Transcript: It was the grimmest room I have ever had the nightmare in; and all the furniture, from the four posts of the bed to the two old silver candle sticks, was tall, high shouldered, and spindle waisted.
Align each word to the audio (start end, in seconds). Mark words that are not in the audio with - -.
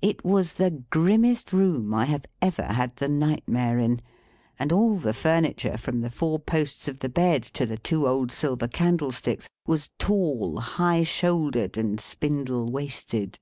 It 0.00 0.24
was 0.24 0.54
the 0.54 0.70
grimmest 0.88 1.52
room 1.52 1.92
I 1.92 2.06
have 2.06 2.24
ever 2.40 2.62
had 2.62 2.96
the 2.96 3.06
nightmare 3.06 3.78
in; 3.78 4.00
and 4.58 4.72
all 4.72 4.96
the 4.96 5.12
furniture, 5.12 5.76
from 5.76 6.00
the 6.00 6.08
four 6.08 6.38
posts 6.38 6.88
of 6.88 7.00
the 7.00 7.10
bed 7.10 7.42
to 7.52 7.66
the 7.66 7.76
two 7.76 8.08
old 8.08 8.32
silver 8.32 8.66
candle 8.66 9.10
sticks, 9.12 9.46
was 9.66 9.90
tall, 9.98 10.56
high 10.56 11.02
shouldered, 11.02 11.76
and 11.76 12.00
spindle 12.00 12.70
waisted. 12.72 13.38